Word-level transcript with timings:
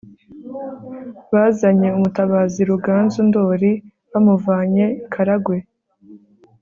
bazanye 1.33 1.87
umutabazi 1.97 2.61
ruganzu 2.71 3.19
ndoli 3.29 3.71
bamuvanye 4.11 4.85
i 4.93 4.95
karagwe 5.13 5.57